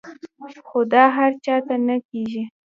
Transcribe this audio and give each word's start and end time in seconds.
خو 0.67 0.79
دا 0.93 1.03
هر 1.17 1.31
چاته 1.45 1.75
نۀ 1.87 1.95
کيږي- 2.09 2.43